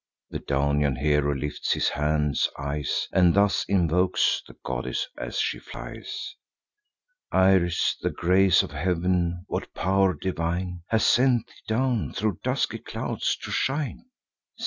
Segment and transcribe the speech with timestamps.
[0.31, 5.59] The Daunian hero lifts his hands and eyes, And thus invokes the goddess as she
[5.59, 6.33] flies:
[7.31, 13.35] "Iris, the grace of heav'n, what pow'r divine Has sent thee down, thro' dusky clouds
[13.43, 14.05] to shine?